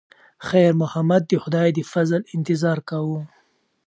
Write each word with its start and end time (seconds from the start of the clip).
خیر 0.47 0.71
محمد 0.81 1.21
د 1.27 1.33
خدای 1.43 1.69
د 1.73 1.79
فضل 1.91 2.21
انتظار 2.35 2.77
کاوه. 2.89 3.19